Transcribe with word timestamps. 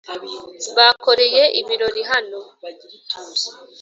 Bakoreye 0.77 1.43
ibirori 1.59 2.01
hano 2.11 2.39